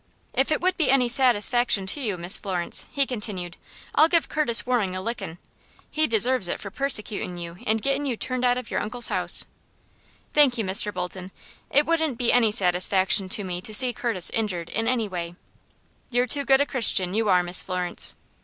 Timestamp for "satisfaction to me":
12.51-13.61